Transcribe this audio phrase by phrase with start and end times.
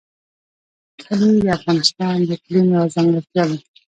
[1.01, 3.57] کلي د افغانستان د اقلیم یوه ځانګړتیا ده.